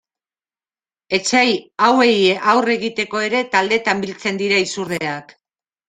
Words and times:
Etsai 1.17 1.43
hauei 1.89 2.09
aurre 2.55 2.75
egiteko 2.79 3.25
ere 3.29 3.45
taldetan 3.55 4.05
biltzen 4.07 4.45
dira 4.45 4.67
izurdeak. 4.69 5.37